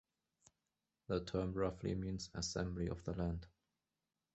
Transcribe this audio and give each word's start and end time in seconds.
The 1.09 1.23
term 1.23 1.53
roughly 1.53 1.93
means 1.93 2.31
"assembly 2.33 2.87
of 2.87 3.03
the 3.03 3.13
land". 3.13 3.45